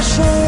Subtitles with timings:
[0.00, 0.39] passion.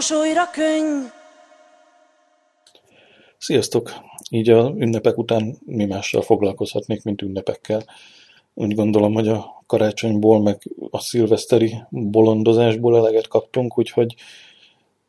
[0.00, 1.04] Mosolyra könny.
[3.38, 3.92] Sziasztok!
[4.30, 7.84] Így a ünnepek után mi mással foglalkozhatnék, mint ünnepekkel.
[8.54, 10.58] Úgy gondolom, hogy a karácsonyból, meg
[10.90, 14.14] a szilveszteri bolondozásból eleget kaptunk, úgyhogy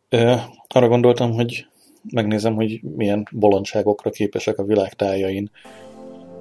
[0.09, 1.67] e, arra gondoltam, hogy
[2.11, 5.51] megnézem, hogy milyen bolondságokra képesek a világ tájain.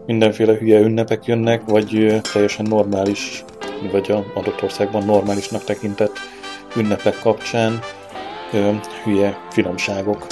[0.07, 3.45] Mindenféle hülye ünnepek jönnek, vagy teljesen normális,
[3.91, 6.19] vagy a adott országban normálisnak tekintett
[6.77, 7.79] ünnepek kapcsán
[8.53, 8.71] ö,
[9.05, 10.27] hülye finomságok.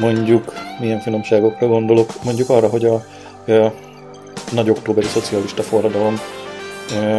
[0.00, 2.24] Mondjuk, milyen finomságokra gondolok?
[2.24, 3.04] Mondjuk arra, hogy a
[3.44, 3.66] ö,
[4.52, 6.20] nagy októberi szocialista forradalom
[6.94, 7.16] ö,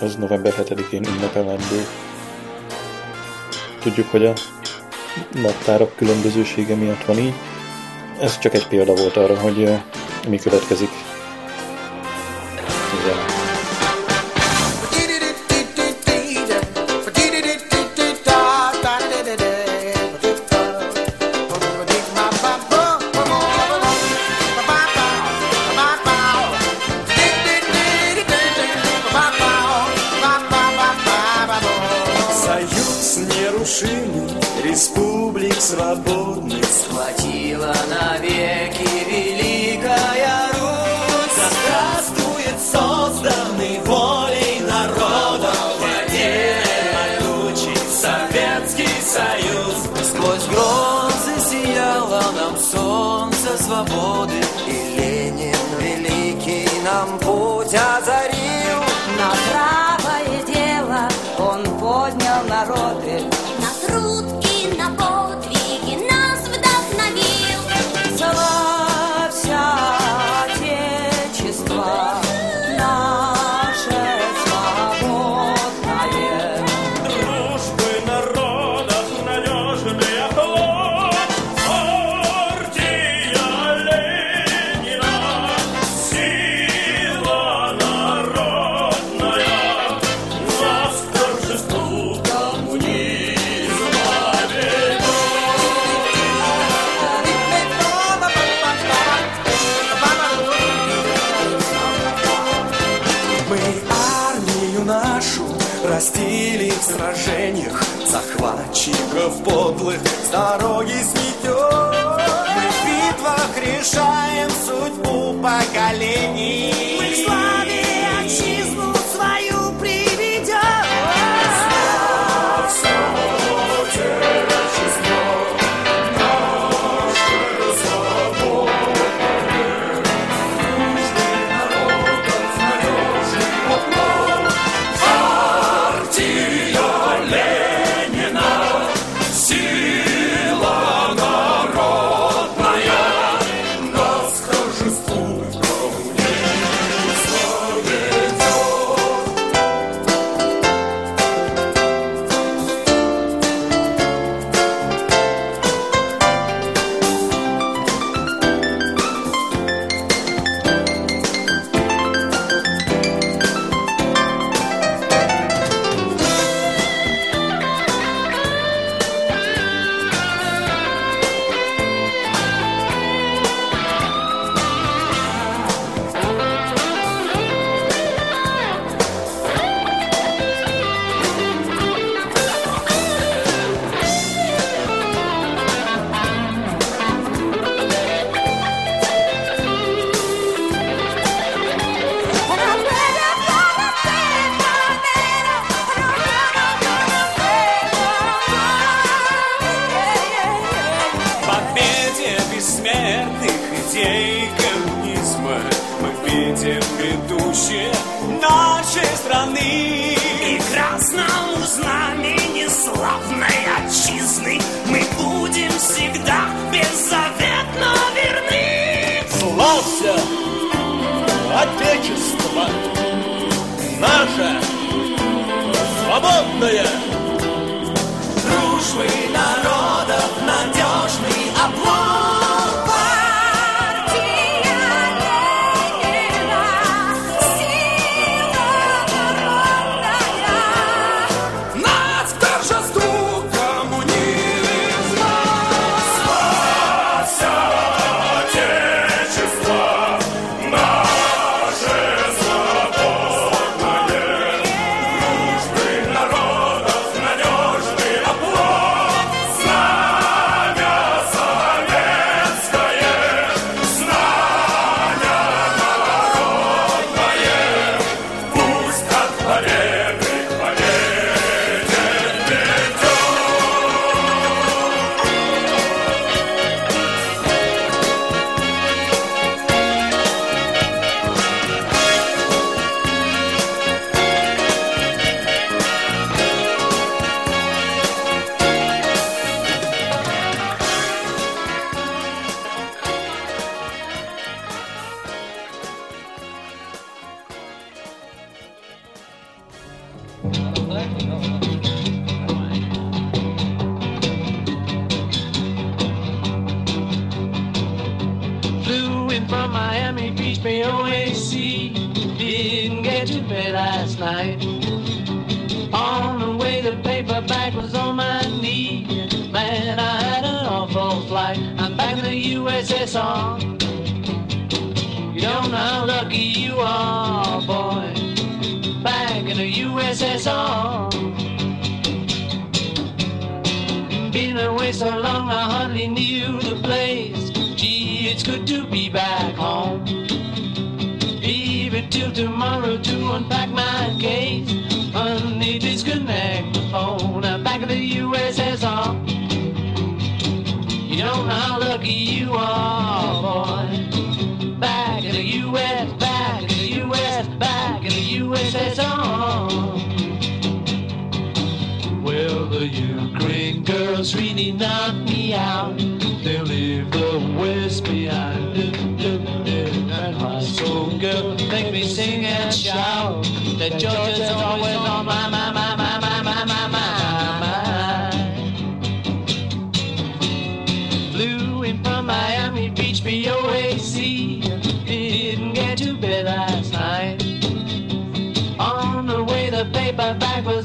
[0.00, 1.86] az november 7-én ünnepelendő.
[3.80, 4.32] Tudjuk, hogy a
[5.32, 7.34] naptárak különbözősége miatt van így.
[8.20, 9.74] Ez csak egy példa volt arra, hogy ö,
[10.28, 10.90] mi következik.
[13.04, 13.35] Igen.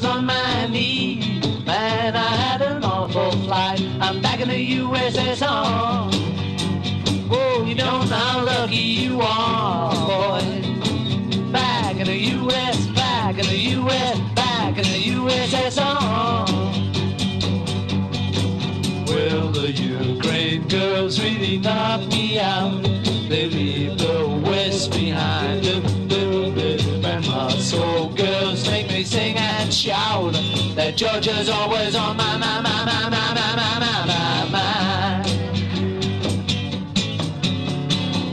[0.01, 1.41] Was on my knee.
[1.65, 3.81] Man, I had an awful flight.
[3.99, 6.09] I'm back in the USSR.
[7.29, 11.51] Oh, you don't know how lucky you are, boy.
[11.51, 16.47] Back in the US, back in the US, back in the USSR.
[19.07, 22.83] Well, the Ukraine girls really knock me out.
[23.29, 25.65] They leave the West behind.
[25.65, 26.01] And
[27.27, 30.33] my soul girls make me sing and shout
[30.75, 35.23] that Georgia's always on my, my, my, my, my, my, my, my, my, my.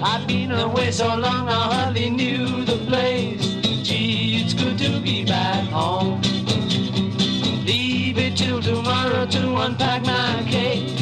[0.02, 3.46] I've been away so long I hardly knew the place.
[3.86, 6.20] Gee, it's good to be back home.
[7.64, 10.97] Leave it till tomorrow to unpack my case.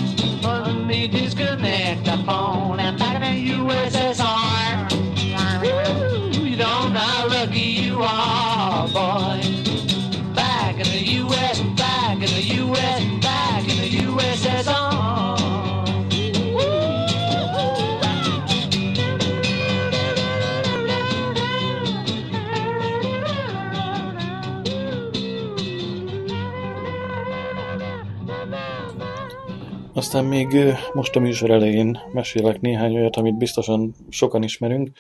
[29.96, 34.90] Aztán még most a műsor elején mesélek néhány olyat, amit biztosan sokan ismerünk,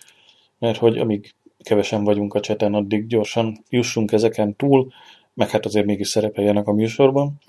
[0.58, 4.92] mert hogy amíg kevesen vagyunk a cseten, addig gyorsan jussunk ezeken túl,
[5.34, 7.40] meg hát azért mégis szerepeljenek a műsorban.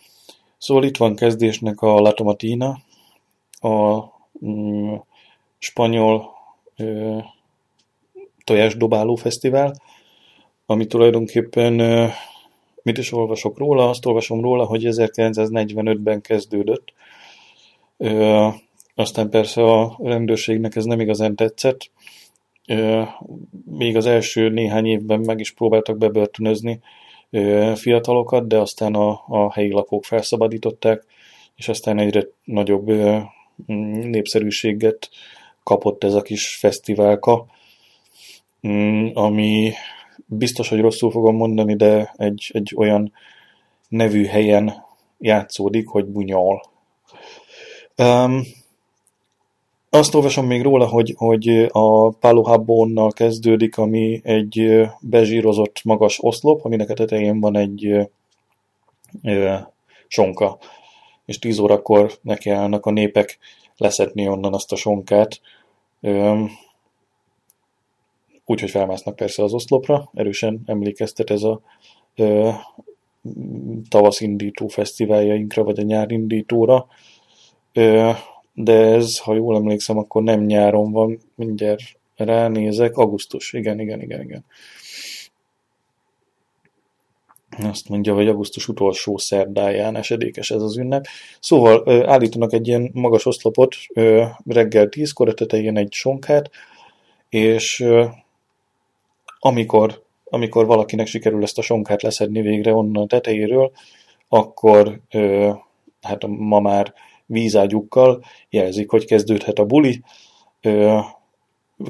[0.57, 2.77] Szóval itt van kezdésnek a La Tomatina,
[3.59, 4.03] a
[4.45, 4.93] mm,
[5.57, 6.29] spanyol
[6.75, 7.17] ö,
[8.43, 9.81] tojásdobáló fesztivál,
[10.65, 12.07] ami tulajdonképpen, ö,
[12.81, 13.89] mit is olvasok róla?
[13.89, 16.95] Azt olvasom róla, hogy 1945-ben kezdődött,
[17.97, 18.47] Ö,
[18.95, 21.91] aztán persze a rendőrségnek ez nem igazán tetszett.
[22.67, 23.03] Ö,
[23.65, 26.79] még az első néhány évben meg is próbáltak bebörtönözni
[27.29, 31.05] ö, fiatalokat, de aztán a, a helyi lakók felszabadították,
[31.55, 33.17] és aztán egyre nagyobb ö,
[34.01, 35.09] népszerűséget
[35.63, 37.45] kapott ez a kis fesztiválka,
[38.67, 39.71] mm, ami
[40.25, 43.11] biztos, hogy rosszul fogom mondani, de egy, egy olyan
[43.89, 44.85] nevű helyen
[45.19, 46.61] játszódik, hogy Bunyol.
[47.97, 48.41] Um,
[49.89, 56.89] azt olvasom még róla, hogy, hogy a Palo kezdődik, ami egy bezsírozott magas oszlop, aminek
[56.89, 57.85] a tetején van egy
[59.23, 59.55] ö,
[60.07, 60.57] sonka.
[61.25, 63.37] És 10 órakor nekiállnak a népek
[63.77, 65.41] leszedni onnan azt a sonkát.
[68.45, 70.09] Úgyhogy felmásznak persze az oszlopra.
[70.13, 71.61] Erősen emlékeztet ez a
[72.15, 72.49] ö,
[73.89, 76.75] tavaszindító fesztiváljainkra, vagy a nyárindítóra.
[76.75, 77.16] Ö,
[78.53, 81.81] de ez, ha jól emlékszem, akkor nem nyáron van, mindjárt
[82.15, 84.45] ránézek, augusztus, igen, igen, igen, igen.
[87.63, 91.05] Azt mondja, hogy augusztus utolsó szerdáján esedékes ez az ünnep.
[91.39, 93.75] Szóval állítanak egy ilyen magas oszlopot,
[94.45, 96.49] reggel tízkor a tetején egy sonkát,
[97.29, 97.85] és
[99.39, 103.71] amikor, amikor valakinek sikerül ezt a sonkát leszedni végre onnan a tetejéről,
[104.27, 104.99] akkor
[106.01, 106.93] hát ma már
[107.27, 110.01] vízágyukkal jelzik, hogy kezdődhet a buli.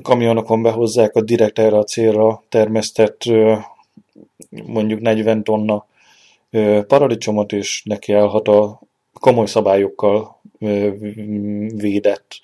[0.01, 3.23] Kamionokon behozzák a direkt erre a célra termesztett
[4.49, 5.85] mondjuk 40 tonna
[6.87, 8.79] paradicsomot, és neki állhat a
[9.13, 10.39] komoly szabályokkal
[11.75, 12.39] védett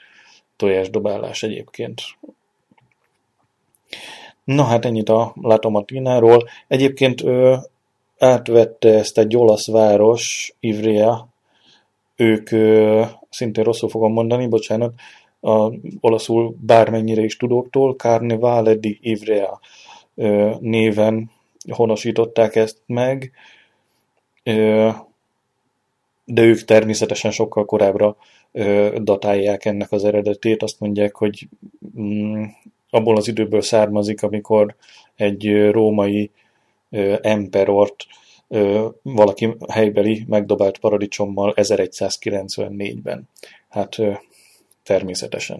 [0.56, 2.02] tojásdobálás egyébként.
[4.44, 6.48] Na hát ennyit a Latomatináról.
[6.68, 7.56] Egyébként ö,
[8.18, 11.28] átvette ezt egy olasz város, Ivrea,
[12.24, 12.50] ők
[13.30, 14.94] szintén rosszul fogom mondani, bocsánat,
[15.40, 19.60] a, olaszul bármennyire is tudóktól, Carnevale di Ivrea
[20.60, 21.32] néven
[21.72, 23.32] honosították ezt meg,
[26.26, 28.16] de ők természetesen sokkal korábbra
[28.98, 31.48] datálják ennek az eredetét, azt mondják, hogy
[32.00, 32.44] mm,
[32.90, 34.76] abból az időből származik, amikor
[35.16, 36.32] egy római
[37.22, 38.06] emperort
[39.02, 43.30] valaki helybeli megdobált paradicsommal 1194-ben.
[43.70, 43.96] Hát
[44.84, 45.60] természetesen.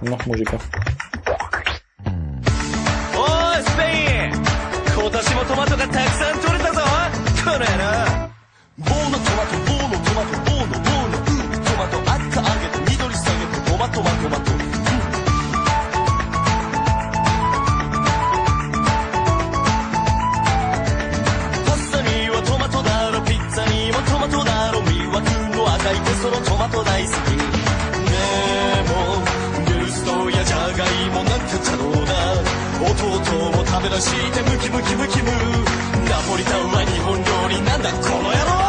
[0.00, 0.60] Na, muzsika.
[26.20, 27.44] そのトマト大好きで
[28.90, 29.22] も
[29.68, 32.10] ゲルストやジャガイモなんて可能な
[32.90, 35.30] 弟を食べ出してムキムキムキム
[36.10, 38.65] ナポリタンは日本料理なんだこの野郎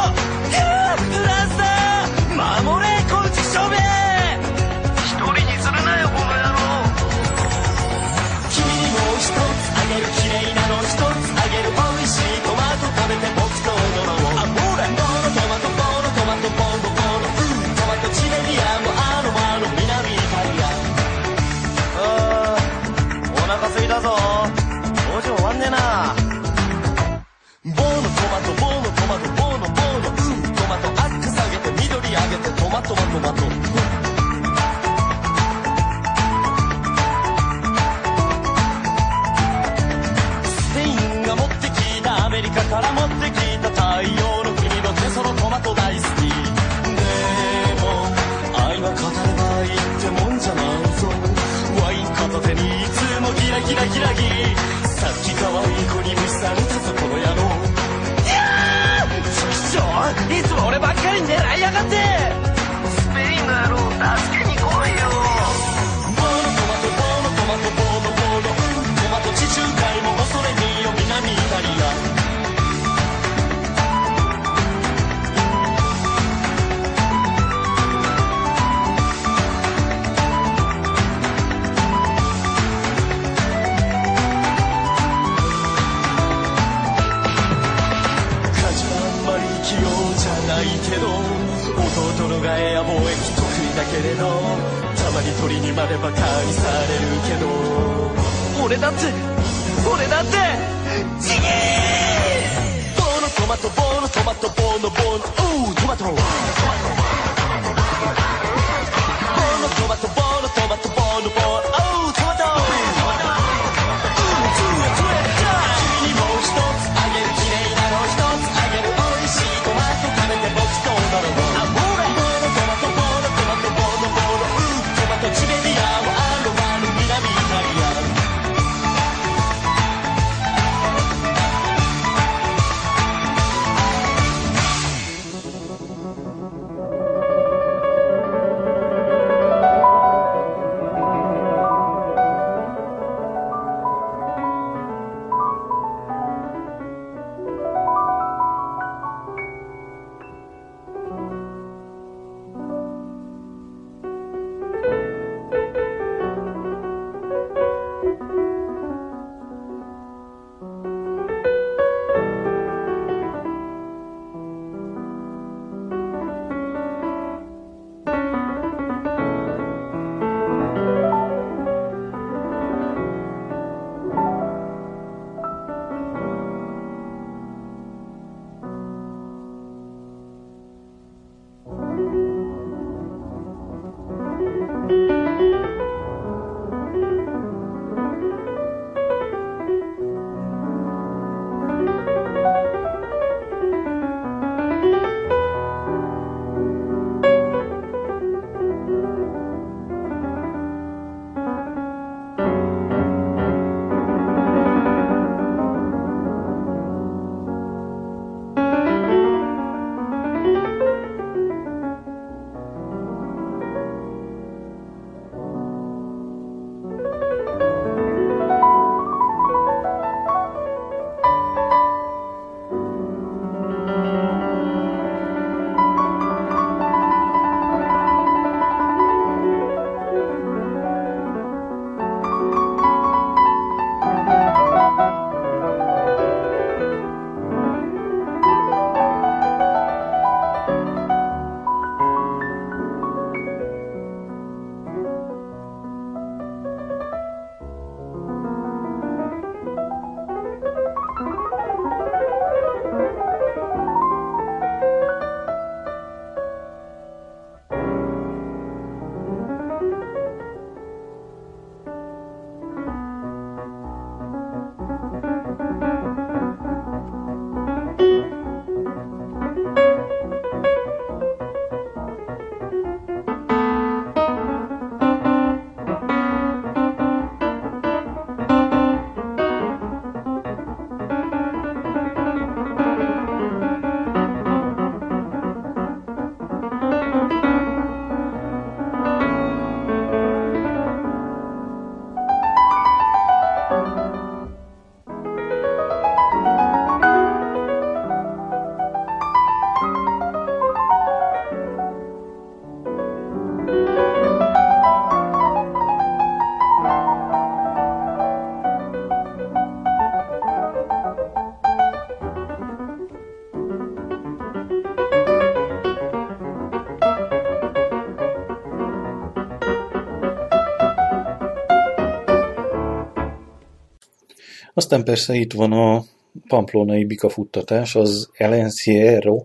[324.87, 326.03] Aztán persze itt van a
[326.47, 329.43] pamplonai bikafuttatás, az Elenciero,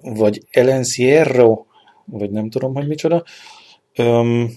[0.00, 1.64] vagy Elenciero,
[2.04, 3.24] vagy nem tudom, hogy micsoda,
[3.94, 4.52] öm,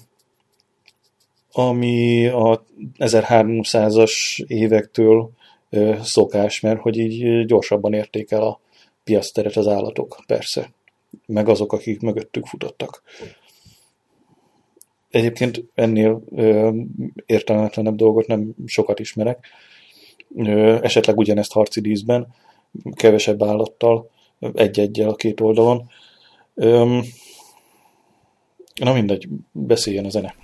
[1.51, 2.65] ami a
[2.97, 5.31] 1300-as évektől
[5.69, 8.59] ö, szokás, mert hogy így gyorsabban érték el a
[9.03, 10.73] piaszteret az állatok, persze.
[11.25, 13.03] Meg azok, akik mögöttük futottak.
[15.09, 16.71] Egyébként ennél ö,
[17.25, 19.47] értelmetlenebb dolgot nem sokat ismerek.
[20.81, 22.27] Esetleg ugyanezt harci díszben,
[22.93, 24.09] kevesebb állattal,
[24.53, 25.89] egy-egyel a két oldalon.
[28.75, 30.35] Na mindegy, beszéljen a zene.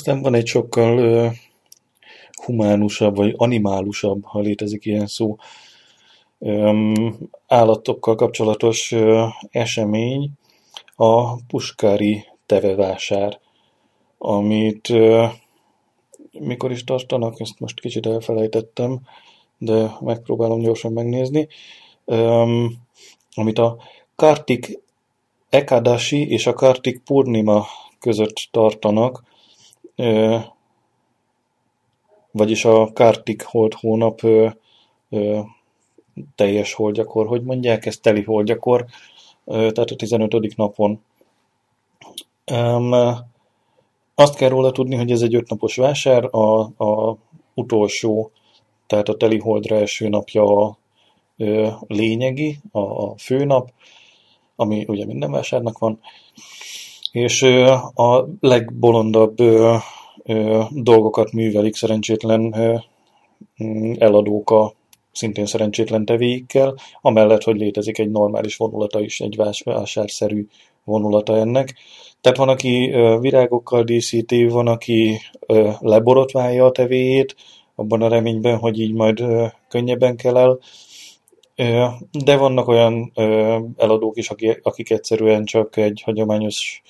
[0.00, 1.28] Aztán van egy sokkal ö,
[2.44, 5.36] humánusabb, vagy animálusabb, ha létezik ilyen szó,
[6.38, 10.30] öm, állatokkal kapcsolatos ö, esemény,
[10.96, 13.40] a Puskári tevevásár,
[14.18, 15.26] amit ö,
[16.38, 19.00] mikor is tartanak, ezt most kicsit elfelejtettem,
[19.58, 21.48] de megpróbálom gyorsan megnézni,
[22.04, 22.76] öm,
[23.34, 23.76] amit a
[24.16, 24.78] Kartik
[25.48, 27.66] Ekadashi és a Kartik Purnima
[27.98, 29.28] között tartanak,
[32.30, 34.48] vagyis a Kartik holt hónap ö,
[35.10, 35.40] ö,
[36.34, 38.84] teljes holdjakor, hogy mondják, ez teli holdjakor,
[39.44, 40.56] ö, tehát a 15.
[40.56, 41.02] napon.
[42.52, 42.92] Um,
[44.14, 47.16] azt kell róla tudni, hogy ez egy ötnapos vásár, a, a
[47.54, 48.30] utolsó,
[48.86, 50.78] tehát a teli holdra első napja a
[51.36, 53.72] ö, lényegi, a, a főnap,
[54.56, 56.00] ami ugye minden vásárnak van,
[57.10, 57.42] és
[57.94, 59.36] a legbolondabb
[60.70, 62.54] dolgokat művelik szerencsétlen
[63.64, 64.74] mm, eladók a
[65.12, 70.46] szintén szerencsétlen tevéikkel, amellett, hogy létezik egy normális vonulata is, egy vás- vásárszerű
[70.84, 71.74] vonulata ennek.
[72.20, 75.18] Tehát van, aki virágokkal díszíti, van, aki
[75.80, 77.34] leborotválja a tevéjét,
[77.74, 79.22] abban a reményben, hogy így majd
[79.68, 80.58] könnyebben kell el.
[82.24, 83.12] De vannak olyan
[83.76, 84.30] eladók is,
[84.62, 86.82] akik, egyszerűen csak egy hagyományos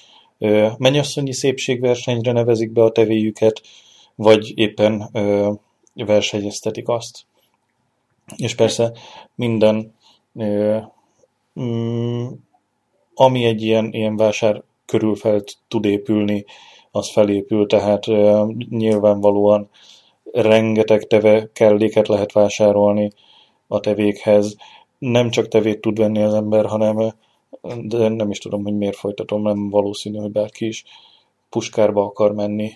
[0.78, 3.60] mennyasszonyi szépségversenyre nevezik be a tevéjüket,
[4.14, 5.52] vagy éppen ö,
[5.94, 7.24] versenyeztetik azt.
[8.36, 8.92] És persze
[9.34, 9.94] minden,
[10.34, 10.78] ö,
[11.60, 12.26] mm,
[13.14, 16.44] ami egy ilyen, ilyen vásár körül fel tud épülni,
[16.90, 19.68] az felépül, tehát ö, nyilvánvalóan
[20.32, 23.10] rengeteg teve kelléket lehet vásárolni
[23.66, 24.56] a tevékhez.
[24.98, 27.14] Nem csak tevét tud venni az ember, hanem
[27.82, 30.84] de nem is tudom, hogy miért folytatom, nem valószínű, hogy bárki is
[31.48, 32.72] puskárba akar menni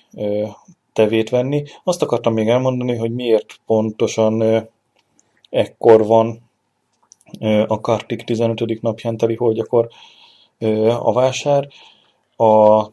[0.93, 1.65] tevét venni.
[1.85, 4.69] Azt akartam még elmondani, hogy miért pontosan
[5.51, 6.51] ekkor van
[7.67, 8.81] a Kartik 15.
[8.81, 9.89] napján teli holdjakor
[10.99, 11.69] a vásár.
[12.37, 12.87] A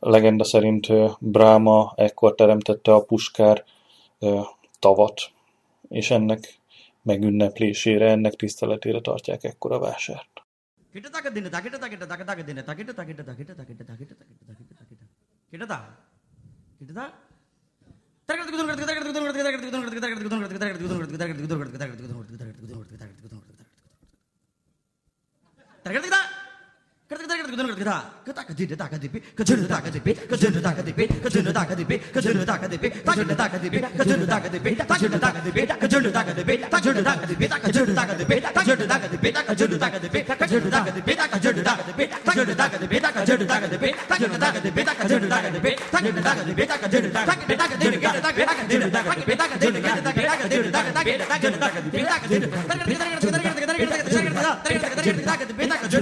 [0.00, 3.64] legenda szerint Bráma ekkor teremtette a Puskár
[4.78, 5.30] tavat,
[5.88, 6.60] és ennek
[7.02, 10.41] megünneplésére, ennek tiszteletére tartják ekkor a vásárt.
[10.94, 15.06] கிட்டத்தக்க தின்னுதா கிட்டத்தா கிட்டத்தா கிட்டத்தா தின்னுதா கிட்டத்தா கிட்டத்தா கிட்டத்தா கிட்டத்தா கிட்டத்தா கிட்டத்தா கிட்டத்தா
[15.52, 15.78] கிட்டத்தா கிட்டதா
[16.72, 17.08] கிட்டதா
[25.86, 26.41] தரகத்துக்கு
[55.92, 56.01] Kadir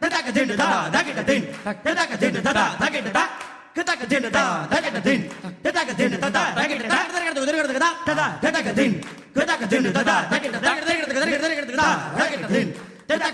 [0.05, 1.47] தங்கது ஜன்னு தா தங்கது தின்
[1.97, 3.25] தங்கது ஜன்னு தா தங்கது தா
[3.77, 4.42] கிட்டக்க தின் தா
[4.73, 5.23] தங்கது தின்
[5.64, 7.90] கிட்டக்க தின் தா தங்கது தா தங்கது உதர்கிறது தா
[8.44, 8.94] தங்கது தின்
[9.37, 12.34] கிட்டக்க தின் தா தங்கது தங்கது தங்கது தங்கது தங்கது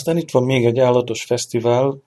[0.00, 1.98] Aztán itt van még egy állatos fesztivál,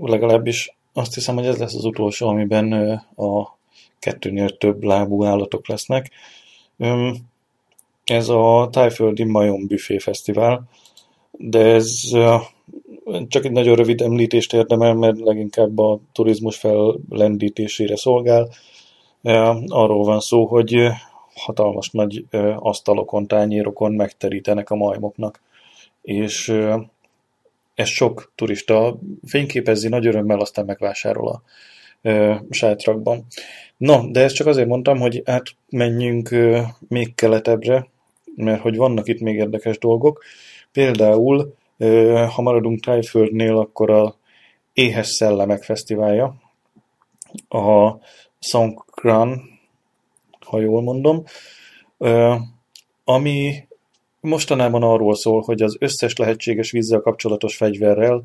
[0.00, 2.72] legalábbis azt hiszem, hogy ez lesz az utolsó, amiben
[3.16, 3.56] a
[3.98, 6.10] kettőnél több lábú állatok lesznek.
[8.04, 10.62] Ez a Tájföldi Majom Buffet Fesztivál,
[11.30, 12.00] de ez
[13.28, 18.48] csak egy nagyon rövid említést érdemel, mert leginkább a turizmus fellendítésére szolgál.
[19.66, 20.88] Arról van szó, hogy
[21.34, 22.24] hatalmas nagy
[22.56, 25.46] asztalokon, tányérokon megterítenek a majmoknak,
[26.08, 26.76] és ö,
[27.74, 31.42] ezt sok turista fényképezi nagy örömmel, aztán megvásárol a
[32.50, 33.26] sátrakban.
[33.76, 36.34] No, de ezt csak azért mondtam, hogy átmenjünk
[36.88, 37.88] még keletebbre,
[38.36, 40.24] mert hogy vannak itt még érdekes dolgok.
[40.72, 41.54] Például,
[42.34, 44.16] ha maradunk Tájföldnél, akkor a
[44.72, 46.34] Éhes Szellemek Fesztiválja,
[47.48, 47.92] a
[48.38, 49.42] Songkran,
[50.46, 51.24] ha jól mondom,
[53.04, 53.67] ami
[54.20, 58.22] mostanában arról szól, hogy az összes lehetséges vízzel kapcsolatos fegyverrel,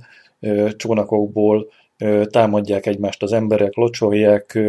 [0.75, 1.67] csónakokból
[2.25, 4.59] támadják egymást az emberek, locsolják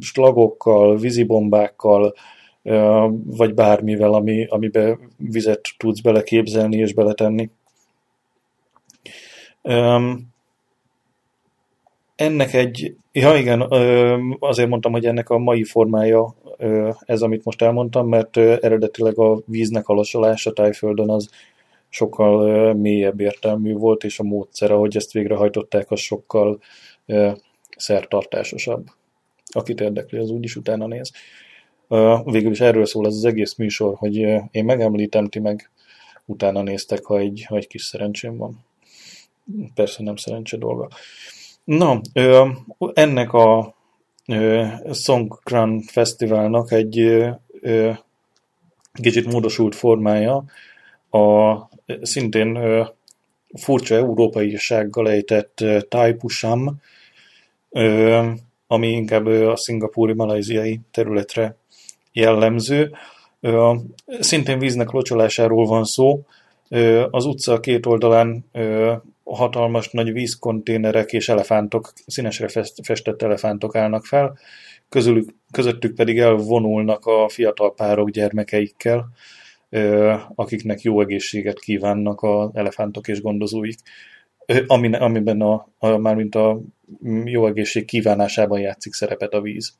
[0.00, 2.14] slagokkal, vízibombákkal,
[3.24, 7.50] vagy bármivel, ami, amibe vizet tudsz beleképzelni és beletenni.
[9.62, 10.33] Öm,
[12.16, 13.60] ennek egy, ja igen,
[14.38, 16.34] azért mondtam, hogy ennek a mai formája
[17.00, 21.30] ez, amit most elmondtam, mert eredetileg a víznek a lassulása Tájföldön az
[21.88, 26.60] sokkal mélyebb értelmű volt, és a módszer, ahogy ezt végrehajtották, az sokkal
[27.76, 28.86] szertartásosabb.
[29.46, 31.12] Akit érdekli, az úgyis utána néz.
[32.24, 34.16] Végül is erről szól ez az egész műsor, hogy
[34.50, 35.70] én megemlítem, ti meg
[36.24, 38.64] utána néztek, ha egy, ha egy kis szerencsém van.
[39.74, 40.88] Persze nem szerencse dolga.
[41.64, 42.48] Na, ö,
[42.92, 43.74] ennek a
[44.26, 46.98] ö, Songkran Fesztiválnak egy
[47.60, 47.90] ö,
[48.92, 50.44] kicsit módosult formája
[51.10, 51.54] a
[52.02, 52.84] szintén ö,
[53.60, 55.78] furcsa európai sággal ejtett ö,
[58.66, 61.56] ami inkább a szingapúri, malajziai területre
[62.12, 62.92] jellemző.
[64.20, 66.24] Szintén víznek locsolásáról van szó.
[67.10, 68.44] Az utca két oldalán
[69.24, 74.38] hatalmas nagy vízkonténerek és elefántok, színesre fest- festett elefántok állnak fel,
[74.88, 79.08] közülük, közöttük pedig elvonulnak a fiatal párok gyermekeikkel,
[80.34, 83.78] akiknek jó egészséget kívánnak az elefántok és gondozóik,
[84.66, 86.60] amiben a, a, mármint a
[87.24, 89.76] jó egészség kívánásában játszik szerepet a víz.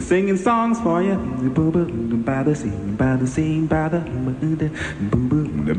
[0.00, 1.14] Singing songs for you.
[2.24, 4.02] Bada sing, bada sing, bada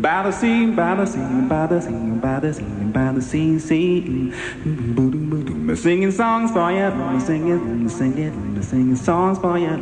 [0.02, 4.34] bada sing, bada sing, bada sing, bada sing, bada sing, sing.
[5.76, 7.20] Singing songs for you.
[7.20, 9.78] Singing, singing, singing songs for you.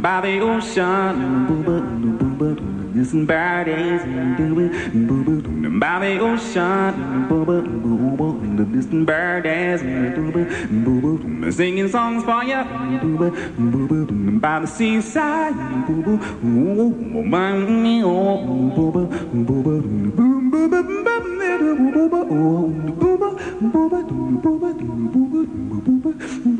[0.00, 2.69] By the ocean
[3.00, 8.56] dancing parties and doing boo boo doing by the ocean boo boo boo boo in
[8.56, 12.62] the distant parties and doing boo boo doing singing songs for ya.
[13.00, 13.30] boo boo
[13.72, 15.54] boo boo doing by the seaside.
[15.86, 18.36] boo boo boo boo me oh
[18.76, 19.80] boo boo boo boo
[20.16, 22.28] boom boo boo boo boo boo boo boo boo
[23.50, 23.96] boo
[24.42, 24.58] boo
[25.08, 25.40] boo
[25.80, 26.59] boo boo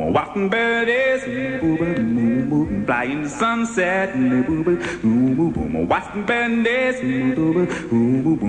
[0.00, 1.22] the seaside, Walking birdies,
[2.86, 4.14] fly in the sunset,
[5.88, 7.00] watching birdies,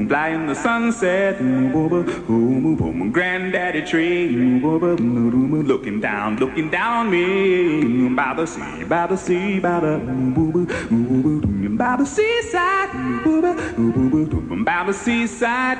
[0.08, 1.38] fly in the sunset,
[3.12, 4.60] granddaddy tree,
[5.64, 10.00] looking down, looking down me, by the sea, by the sea, by the
[11.78, 12.92] by the seaside,
[14.64, 15.80] by the seaside.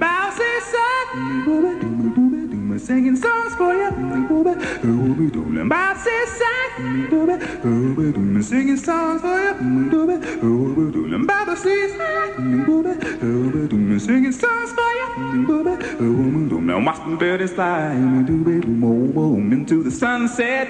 [0.00, 2.29] Bouncy suck.
[2.86, 3.90] Singing songs for you.
[5.68, 6.72] By seaside.
[8.42, 9.54] Singing songs for you.
[11.26, 12.36] By the seaside.
[14.00, 15.06] Singing songs for you.
[16.84, 20.68] Watch the birdies fly into the sunset.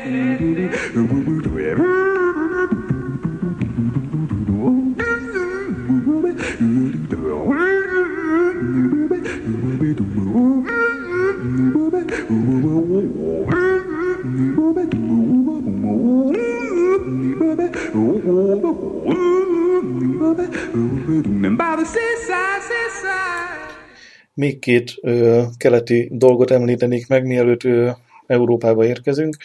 [24.40, 27.90] Még két ö, keleti dolgot említenék meg, mielőtt ö,
[28.26, 29.36] Európába érkezünk.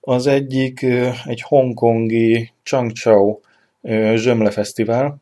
[0.00, 3.38] Az egyik ö, egy hongkongi Changchao
[3.82, 5.16] ö, zsömlefesztivál,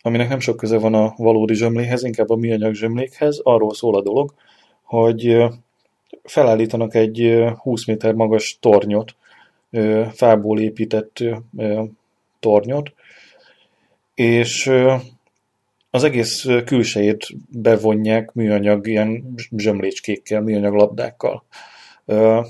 [0.00, 3.40] aminek nem sok köze van a valódi zsömléhez, inkább a műanyag zsömlékhez.
[3.42, 4.34] Arról szól a dolog,
[4.82, 5.36] hogy
[6.22, 9.14] felállítanak egy ö, 20 méter magas tornyot,
[10.12, 11.24] fából épített
[12.40, 12.92] tornyot,
[14.14, 14.70] és
[15.90, 21.44] az egész ö, külsejét bevonják műanyag ilyen zsömlécskékkel, műanyag labdákkal.
[22.04, 22.40] Ö,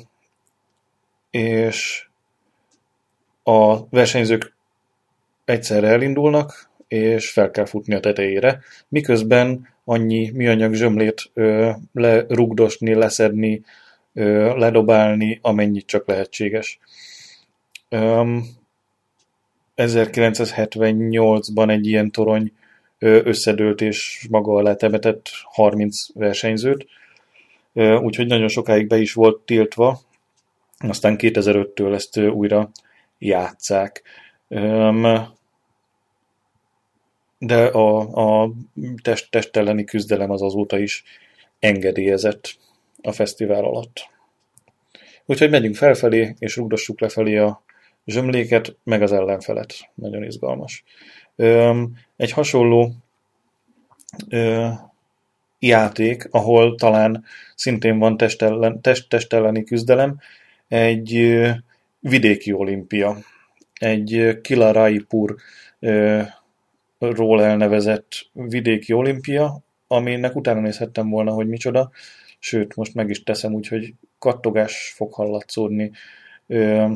[1.30, 2.06] És
[3.42, 4.54] a versenyzők
[5.44, 13.62] egyszerre elindulnak, és fel kell futni a tetejére, miközben annyi műanyag zsömlét ö, lerugdosni, leszedni,
[14.14, 16.78] ö, ledobálni, amennyit csak lehetséges.
[17.88, 18.44] Öm,
[19.76, 22.67] 1978-ban egy ilyen torony ö,
[22.98, 26.86] összedőlt és maga alá temetett 30 versenyzőt,
[28.00, 30.00] úgyhogy nagyon sokáig be is volt tiltva,
[30.78, 32.70] aztán 2005-től ezt újra
[33.18, 34.02] játszák.
[37.38, 37.98] De a,
[38.42, 38.50] a
[39.02, 41.04] test, test elleni küzdelem az azóta is
[41.58, 42.56] engedélyezett
[43.02, 44.08] a fesztivál alatt.
[45.26, 47.62] Úgyhogy megyünk felfelé, és rugdossuk lefelé a
[48.06, 49.74] zsömléket, meg az ellenfelet.
[49.94, 50.84] Nagyon izgalmas.
[52.16, 52.92] Egy hasonló
[55.58, 57.24] játék, ahol talán
[57.54, 60.20] szintén van test, ellen, test, test elleni küzdelem,
[60.68, 61.40] egy
[62.00, 63.16] vidéki olimpia.
[63.74, 65.36] Egy ö, Kila Raipur
[65.78, 66.22] ö,
[66.98, 71.90] ról elnevezett vidéki olimpia, aminek utána nézhettem volna, hogy micsoda,
[72.38, 75.90] sőt, most meg is teszem, úgyhogy kattogás fog hallatszódni.
[76.46, 76.92] Ö,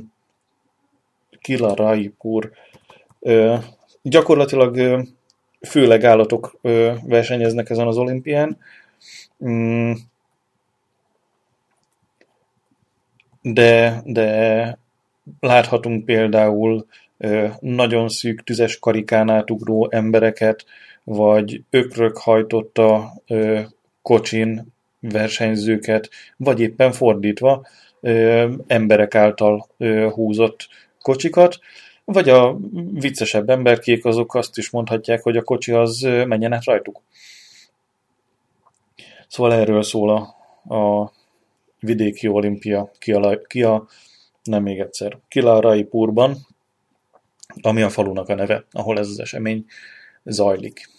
[1.41, 2.53] Kila Raipur.
[3.21, 3.57] Ö,
[4.03, 5.03] gyakorlatilag
[5.61, 6.59] főleg állatok
[7.03, 8.59] versenyeznek ezen az olimpián.
[9.45, 9.93] Mm,
[13.43, 14.79] de, de
[15.41, 16.87] láthatunk például
[17.61, 20.65] nagyon szűk tüzes karikán átugró embereket,
[21.05, 23.13] vagy ökrök hajtotta
[24.03, 27.67] kocsin versenyzőket, vagy éppen fordítva
[28.67, 29.69] emberek által
[30.11, 30.69] húzott
[31.01, 31.59] kocsikat,
[32.05, 32.57] vagy a
[32.93, 37.03] viccesebb emberkék azok azt is mondhatják, hogy a kocsi az menjen át rajtuk.
[39.29, 41.13] Szóval erről szól a, a
[41.81, 42.91] vidéki olimpia
[43.47, 43.87] Kia
[44.43, 46.37] nem még egyszer, Kila Raipurban,
[47.63, 49.65] ami a falunak a neve, ahol ez az esemény
[50.25, 50.91] zajlik.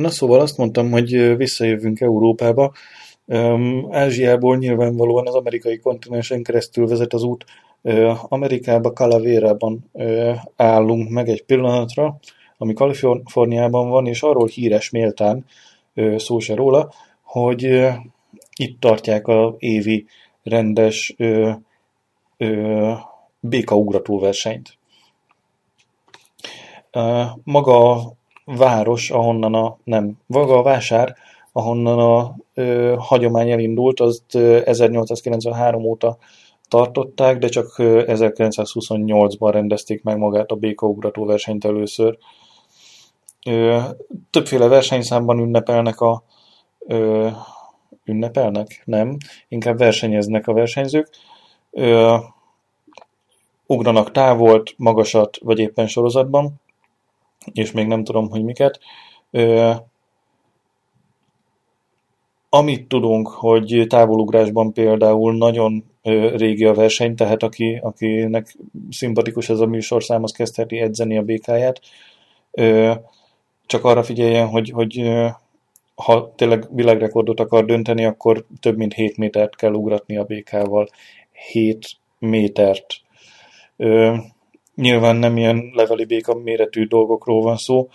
[0.00, 2.72] Na szóval azt mondtam, hogy visszajövünk Európába.
[3.90, 7.44] Ázsiából nyilvánvalóan az amerikai kontinensen keresztül vezet az út.
[8.28, 12.18] Amerikába, Calavera-ban ö, állunk meg egy pillanatra,
[12.58, 15.44] ami Kaliforniában van, és arról híres méltán,
[16.16, 16.92] szó se róla,
[17.22, 17.88] hogy
[18.56, 20.06] itt tartják a évi
[20.42, 21.16] rendes
[23.40, 24.78] békaugrató versenyt.
[27.44, 28.02] Maga
[28.56, 31.16] város, ahonnan a, nem, maga a vásár,
[31.52, 36.18] ahonnan a ö, hagyomány elindult, azt ö, 1893 óta
[36.68, 42.18] tartották, de csak ö, 1928-ban rendezték meg magát a békaugrató versenyt először.
[43.46, 43.78] Ö,
[44.30, 46.22] többféle versenyszámban ünnepelnek a
[46.78, 47.28] ö,
[48.04, 48.82] ünnepelnek?
[48.84, 49.16] Nem,
[49.48, 51.08] inkább versenyeznek a versenyzők.
[51.70, 52.16] Ö,
[53.66, 56.60] ugranak távolt, magasat, vagy éppen sorozatban,
[57.52, 58.80] és még nem tudom, hogy miket.
[59.30, 59.72] Ö,
[62.48, 68.56] amit tudunk, hogy távolugrásban például nagyon ö, régi a verseny, tehát aki, akinek
[68.90, 71.80] szimpatikus ez a műsorszám, az kezdheti edzeni a békáját.
[72.50, 72.92] Ö,
[73.66, 75.02] csak arra figyeljen, hogy, hogy
[75.94, 80.88] ha tényleg világrekordot akar dönteni, akkor több mint 7 métert kell ugratni a békával.
[81.50, 81.88] 7
[82.18, 82.86] métert.
[83.76, 84.16] Ö,
[84.80, 87.88] nyilván nem ilyen leveli béka méretű dolgokról van szó.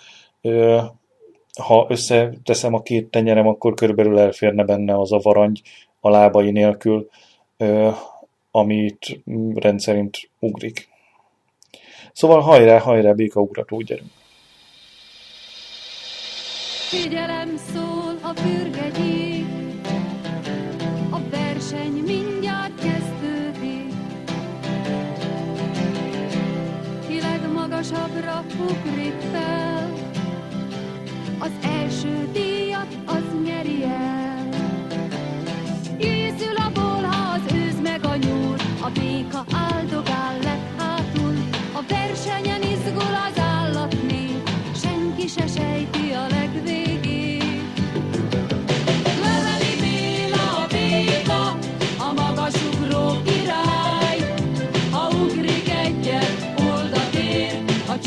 [1.62, 5.62] Ha összeteszem a két tenyerem, akkor körülbelül elférne benne az a varangy
[6.00, 7.10] a lábai nélkül,
[8.52, 9.22] amit
[9.54, 10.88] rendszerint ugrik.
[12.14, 14.10] Szóval hajrá, hajrá, békaugrató, gyerünk!
[16.90, 19.46] Figyelem szól a pürgegyék,
[21.12, 22.15] a verseny mindjárt
[27.92, 29.94] legmagasabbra ugrik fel,
[31.40, 34.50] az első díjat az nyeri el.
[35.98, 39.85] Készül a bolha, az őz meg a nyúl, a béka áldogál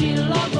[0.01, 0.58] ér, a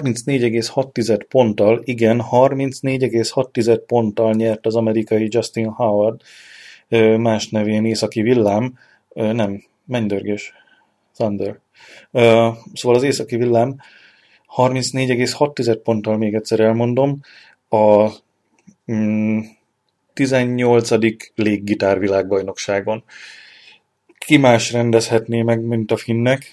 [0.00, 6.20] 34,6 ponttal, igen, 34,6 ponttal nyert az amerikai Justin Howard,
[7.16, 8.78] más nevén Északi Villám,
[9.14, 10.52] nem, mennydörgés,
[11.14, 11.58] Thunder.
[12.72, 13.76] Szóval az Északi Villám
[14.56, 17.20] 34,6 ponttal még egyszer elmondom,
[17.68, 18.10] a
[18.92, 19.38] mm,
[20.12, 20.90] 18.
[21.34, 23.04] léggitárvilágbajnokságon.
[24.18, 26.52] Ki más rendezhetné meg, mint a finnek,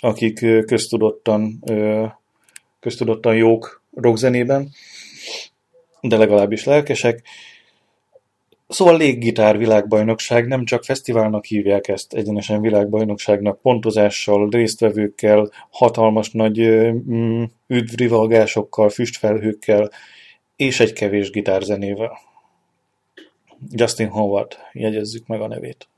[0.00, 1.62] akik köztudottan
[2.88, 4.68] köztudottan jók rockzenében,
[6.00, 7.22] de legalábbis lelkesek.
[8.68, 17.42] Szóval léggitár világbajnokság, nem csak fesztiválnak hívják ezt egyenesen világbajnokságnak, pontozással, résztvevőkkel, hatalmas nagy mm,
[17.66, 19.90] üdvrivalgásokkal, füstfelhőkkel,
[20.56, 22.18] és egy kevés gitárzenével.
[23.70, 25.88] Justin Howard, jegyezzük meg a nevét.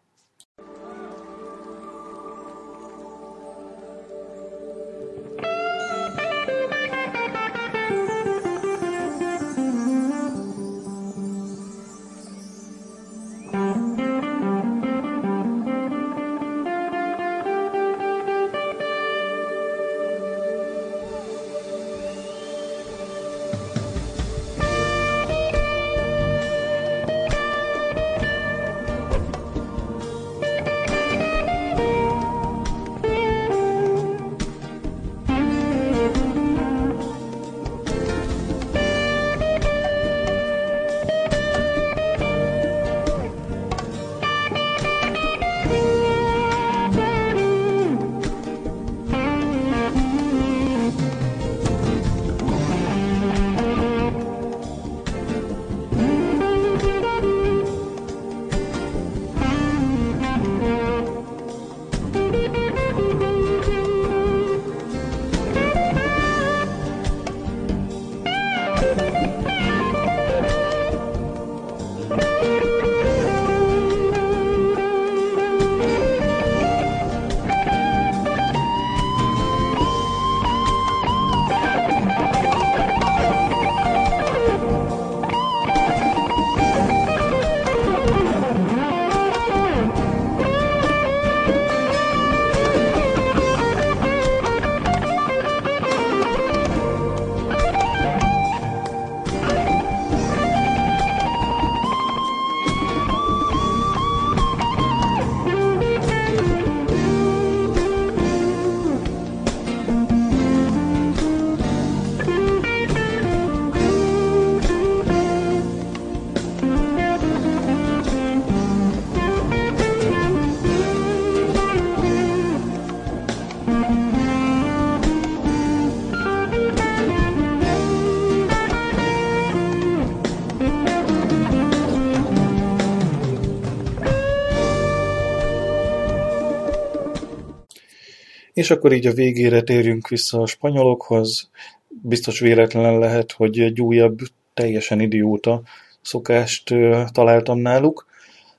[138.60, 141.50] És akkor így a végére térjünk vissza a spanyolokhoz.
[141.88, 144.18] Biztos véletlen lehet, hogy egy újabb,
[144.54, 145.62] teljesen idióta
[146.00, 146.74] szokást
[147.12, 148.06] találtam náluk.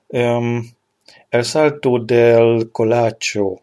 [0.06, 0.66] Um,
[1.28, 3.58] El Salto del Colacho,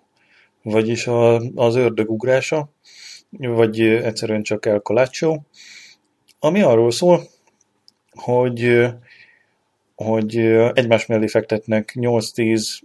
[0.61, 2.69] vagyis a, az ördög ugrása,
[3.29, 5.39] vagy egyszerűen csak El Colacho,
[6.39, 7.21] ami arról szól,
[8.11, 8.85] hogy,
[9.95, 10.37] hogy
[10.73, 12.79] egymás mellé fektetnek 8-10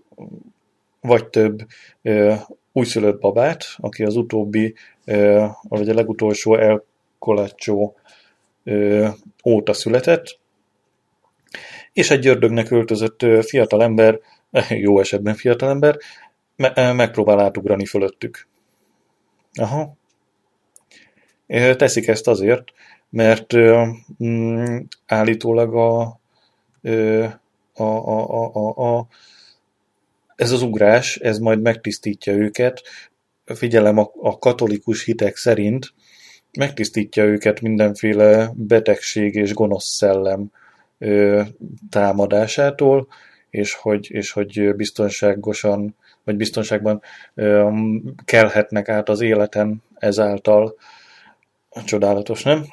[1.00, 1.66] vagy több
[2.76, 4.74] újszülött babát, aki az utóbbi,
[5.62, 6.84] vagy a legutolsó El
[7.18, 7.92] Colacho
[8.64, 9.08] ö,
[9.44, 10.38] óta született,
[11.92, 14.20] és egy ördögnek öltözött fiatalember,
[14.68, 15.96] jó esetben fiatalember,
[16.56, 18.46] me- megpróbál átugrani fölöttük.
[19.52, 19.96] Aha.
[21.76, 22.64] Teszik ezt azért,
[23.10, 23.56] mert
[24.24, 26.00] mm, állítólag a,
[27.72, 29.06] a, a, a, a, a,
[30.36, 32.82] ez az ugrás, ez majd megtisztítja őket,
[33.44, 35.92] figyelem a, katolikus hitek szerint,
[36.58, 40.50] megtisztítja őket mindenféle betegség és gonosz szellem
[41.90, 43.08] támadásától,
[43.50, 47.02] és hogy, és hogy biztonságosan, vagy biztonságban
[47.34, 47.70] ö,
[48.24, 50.76] kelhetnek át az életen ezáltal.
[51.84, 52.64] Csodálatos, nem?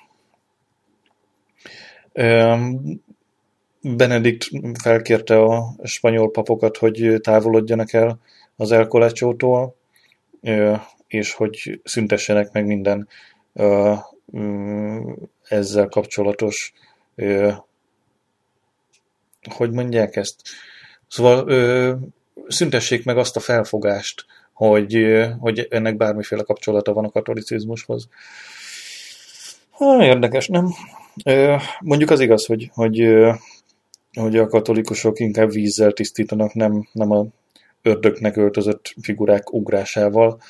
[3.82, 4.50] Benedikt
[4.82, 8.20] felkérte a spanyol papokat, hogy távolodjanak el
[8.56, 9.76] az elkolácsótól,
[10.42, 10.76] ö,
[11.08, 13.08] és hogy szüntessenek meg minden
[14.38, 15.12] mm,
[15.48, 16.74] ezzel kapcsolatos,
[19.56, 20.42] hogy mondják ezt?
[21.08, 21.48] Szóval
[22.48, 28.08] szüntessék meg azt a felfogást, hogy, hogy ennek bármiféle kapcsolata van a katolicizmushoz.
[29.72, 30.68] Há, érdekes, nem?
[31.80, 33.00] Mondjuk az igaz, hogy, hogy,
[34.20, 37.26] hogy a katolikusok inkább vízzel tisztítanak, nem, nem a
[37.82, 40.42] ördögnek öltözött figurák ugrásával.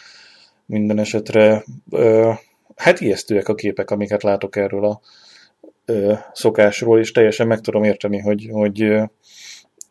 [0.66, 2.32] Minden esetre ö,
[2.76, 5.02] hát ijesztőek a képek, amiket látok erről a
[5.86, 8.82] ö, szokásról, és teljesen meg tudom érteni, hogy, hogy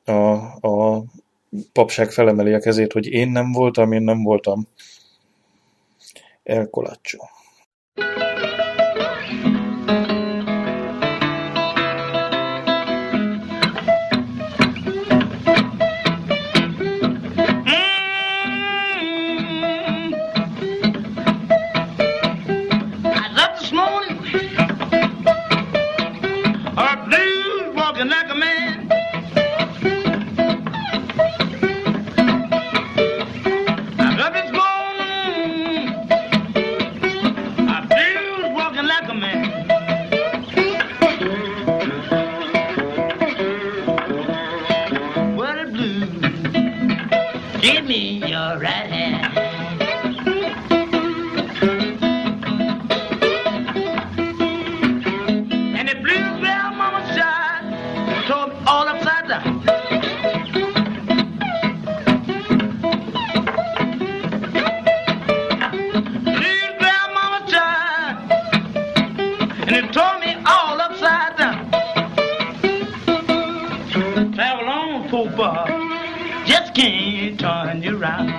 [0.05, 0.13] a,
[0.69, 1.05] a
[1.73, 4.69] papság felemeli a kezét, hogy én nem voltam, én nem voltam.
[6.43, 6.69] El
[69.85, 71.71] it told me all upside down.
[74.35, 75.27] Travel on, poor
[76.47, 78.30] just can't turn you around.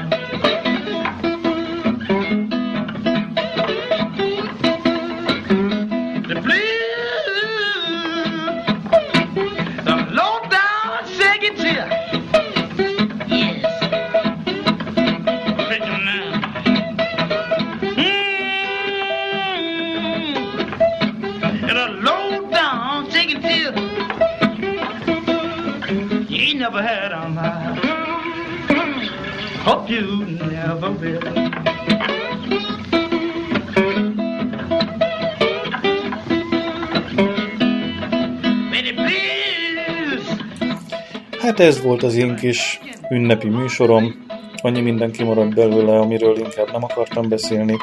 [41.52, 42.80] Hát ez volt az én kis
[43.10, 44.26] ünnepi műsorom.
[44.62, 47.78] Annyi minden kimaradt belőle, amiről inkább nem akartam beszélni.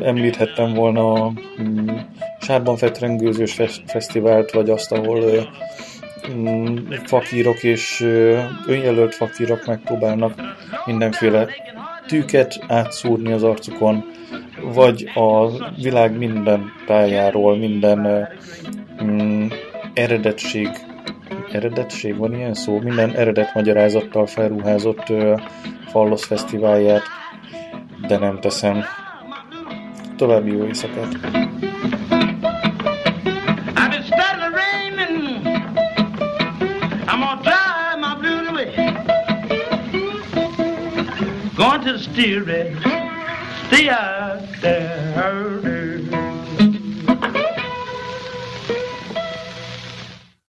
[0.00, 1.88] Említhettem volna a mm,
[2.40, 5.40] Sárban fetrengőzős fes- fesztivált, vagy azt, ahol ö,
[6.34, 8.00] mm, fakírok és
[8.66, 10.34] önjelölt fakírok megpróbálnak
[10.84, 11.48] mindenféle
[12.06, 14.04] tűket átszúrni az arcukon,
[14.74, 15.48] vagy a
[15.82, 18.28] világ minden tájáról, minden
[19.04, 19.46] mm,
[21.54, 22.78] eredetség, van ilyen szó?
[22.80, 25.34] Minden eredet magyarázattal felruházott ö,
[25.86, 27.02] Fallosz fesztiválját,
[28.06, 28.84] de nem teszem.
[30.16, 31.18] További jó éjszakát!
[41.56, 42.74] Going to the steerage.
[43.68, 45.73] Stay out there.